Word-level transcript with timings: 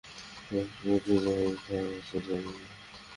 শ্রুতি 0.75 1.15
কোথায় 1.23 1.85
আছে 1.91 2.17
জানি 2.25 2.51
না? 2.57 2.65